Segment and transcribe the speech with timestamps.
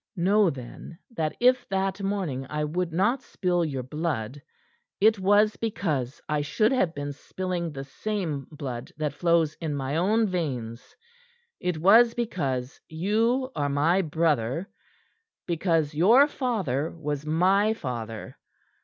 [0.15, 4.41] "Know, then, that if that morning I would not spill your blood,
[4.99, 9.97] it was because I should have been spilling the same blood that flows in my
[9.97, 10.95] own veins;
[11.59, 14.67] it was because you are my brother;
[15.45, 18.39] because your father was my father.